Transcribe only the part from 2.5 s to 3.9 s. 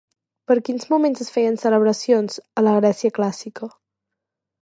a la Grècia clàssica?